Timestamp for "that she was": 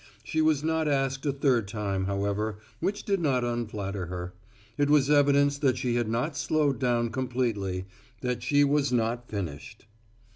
8.21-8.91